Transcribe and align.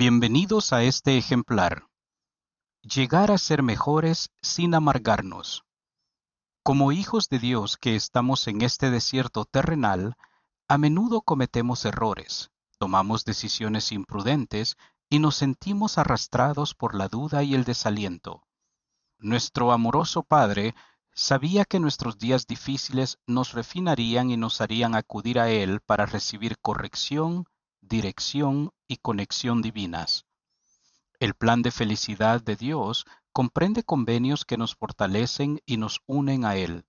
Bienvenidos 0.00 0.72
a 0.72 0.82
este 0.82 1.18
ejemplar. 1.18 1.84
Llegar 2.80 3.30
a 3.30 3.36
ser 3.36 3.62
mejores 3.62 4.30
sin 4.40 4.74
amargarnos. 4.74 5.66
Como 6.62 6.90
hijos 6.90 7.28
de 7.28 7.38
Dios 7.38 7.76
que 7.76 7.96
estamos 7.96 8.48
en 8.48 8.62
este 8.62 8.90
desierto 8.90 9.44
terrenal, 9.44 10.14
a 10.68 10.78
menudo 10.78 11.20
cometemos 11.20 11.84
errores, 11.84 12.50
tomamos 12.78 13.26
decisiones 13.26 13.92
imprudentes 13.92 14.78
y 15.10 15.18
nos 15.18 15.36
sentimos 15.36 15.98
arrastrados 15.98 16.74
por 16.74 16.94
la 16.94 17.08
duda 17.08 17.42
y 17.42 17.54
el 17.54 17.64
desaliento. 17.64 18.42
Nuestro 19.18 19.70
amoroso 19.70 20.22
Padre 20.22 20.74
sabía 21.12 21.66
que 21.66 21.78
nuestros 21.78 22.16
días 22.16 22.46
difíciles 22.46 23.18
nos 23.26 23.52
refinarían 23.52 24.30
y 24.30 24.38
nos 24.38 24.62
harían 24.62 24.94
acudir 24.94 25.38
a 25.38 25.50
Él 25.50 25.82
para 25.84 26.06
recibir 26.06 26.56
corrección, 26.58 27.44
dirección 27.82 28.72
y 28.90 28.96
conexión 28.96 29.62
divinas. 29.62 30.26
El 31.20 31.34
plan 31.34 31.62
de 31.62 31.70
felicidad 31.70 32.42
de 32.42 32.56
Dios 32.56 33.06
comprende 33.32 33.84
convenios 33.84 34.44
que 34.44 34.56
nos 34.56 34.74
fortalecen 34.74 35.60
y 35.64 35.76
nos 35.76 36.00
unen 36.06 36.44
a 36.44 36.56
Él. 36.56 36.86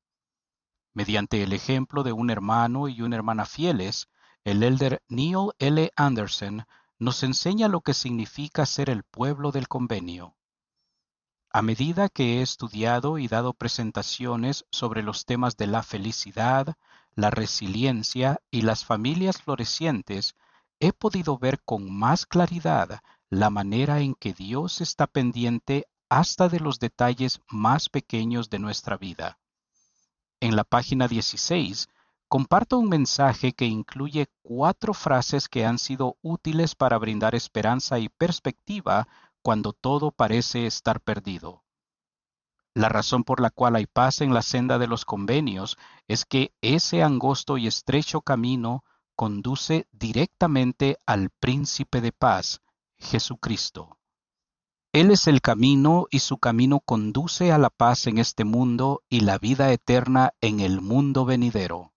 Mediante 0.93 1.43
el 1.43 1.53
ejemplo 1.53 2.01
de 2.01 2.11
un 2.11 2.31
hermano 2.31 2.87
y 2.87 3.03
una 3.03 3.17
hermana 3.17 3.45
fieles, 3.45 4.09
el 4.43 4.63
elder 4.63 5.03
Neil 5.09 5.51
L. 5.59 5.91
Anderson 5.95 6.65
nos 6.97 7.21
enseña 7.21 7.67
lo 7.67 7.81
que 7.81 7.93
significa 7.93 8.65
ser 8.65 8.89
el 8.89 9.03
pueblo 9.03 9.51
del 9.51 9.67
convenio. 9.67 10.35
A 11.51 11.61
medida 11.61 12.09
que 12.09 12.39
he 12.39 12.41
estudiado 12.41 13.19
y 13.19 13.27
dado 13.27 13.53
presentaciones 13.53 14.65
sobre 14.71 15.03
los 15.03 15.25
temas 15.25 15.55
de 15.55 15.67
la 15.67 15.83
felicidad, 15.83 16.75
la 17.13 17.29
resiliencia 17.29 18.41
y 18.49 18.63
las 18.63 18.85
familias 18.85 19.39
florecientes, 19.39 20.35
he 20.81 20.91
podido 20.91 21.37
ver 21.37 21.61
con 21.63 21.93
más 21.95 22.25
claridad 22.25 23.01
la 23.29 23.51
manera 23.51 23.99
en 23.99 24.15
que 24.15 24.33
Dios 24.33 24.81
está 24.81 25.05
pendiente 25.05 25.87
hasta 26.09 26.49
de 26.49 26.59
los 26.59 26.79
detalles 26.79 27.39
más 27.47 27.87
pequeños 27.87 28.49
de 28.49 28.57
nuestra 28.57 28.97
vida. 28.97 29.37
En 30.39 30.55
la 30.55 30.63
página 30.63 31.07
16 31.07 31.87
comparto 32.27 32.79
un 32.79 32.89
mensaje 32.89 33.53
que 33.53 33.65
incluye 33.65 34.27
cuatro 34.41 34.95
frases 34.95 35.47
que 35.47 35.65
han 35.65 35.77
sido 35.77 36.17
útiles 36.23 36.73
para 36.73 36.97
brindar 36.97 37.35
esperanza 37.35 37.99
y 37.99 38.09
perspectiva 38.09 39.07
cuando 39.43 39.73
todo 39.73 40.11
parece 40.11 40.65
estar 40.65 40.99
perdido. 40.99 41.63
La 42.73 42.89
razón 42.89 43.23
por 43.23 43.39
la 43.39 43.51
cual 43.51 43.75
hay 43.75 43.85
paz 43.85 44.21
en 44.21 44.33
la 44.33 44.41
senda 44.41 44.79
de 44.79 44.87
los 44.87 45.05
convenios 45.05 45.77
es 46.07 46.25
que 46.25 46.55
ese 46.61 47.03
angosto 47.03 47.59
y 47.59 47.67
estrecho 47.67 48.21
camino 48.21 48.83
conduce 49.21 49.87
directamente 49.91 50.97
al 51.05 51.29
príncipe 51.29 52.01
de 52.01 52.11
paz, 52.11 52.63
Jesucristo. 52.97 53.99
Él 54.93 55.11
es 55.11 55.27
el 55.27 55.41
camino 55.41 56.07
y 56.09 56.17
su 56.21 56.39
camino 56.39 56.79
conduce 56.79 57.51
a 57.51 57.59
la 57.59 57.69
paz 57.69 58.07
en 58.07 58.17
este 58.17 58.45
mundo 58.45 59.03
y 59.09 59.19
la 59.19 59.37
vida 59.37 59.71
eterna 59.71 60.33
en 60.41 60.59
el 60.59 60.81
mundo 60.81 61.23
venidero. 61.23 61.93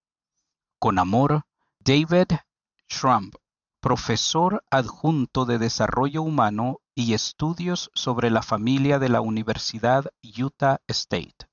Con 0.79 0.99
amor, 0.99 1.47
David 1.79 2.27
Trump 2.89 3.35
profesor 3.81 4.63
adjunto 4.71 5.47
de 5.47 5.57
Desarrollo 5.57 6.21
Humano 6.21 6.83
y 6.95 7.15
Estudios 7.15 7.91
sobre 7.95 8.31
la 8.31 8.43
Familia 8.43 8.99
de 8.99 9.09
la 9.09 9.23
Universidad 9.23 10.11
Utah 10.23 10.83
State. 10.89 11.49